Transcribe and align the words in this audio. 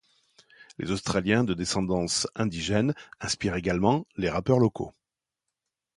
Les 0.79 0.89
australiens 0.89 1.43
de 1.43 1.53
descendances 1.53 2.27
indigènes 2.33 2.95
inspirent 3.19 3.53
également 3.55 4.07
les 4.17 4.31
rappeurs 4.31 4.57
locaux. 4.57 4.95